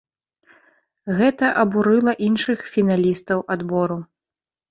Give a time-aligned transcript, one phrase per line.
[1.19, 3.97] Гэта абурыла іншых фіналістаў адбору.